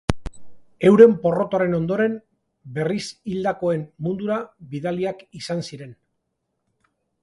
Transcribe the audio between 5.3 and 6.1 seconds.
izan ziren.